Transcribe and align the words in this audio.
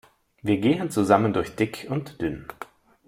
Wir 0.41 0.57
gehen 0.57 0.89
zusammen 0.89 1.31
durch 1.31 1.55
dick 1.55 1.85
und 1.91 2.23
dünn. 2.23 2.47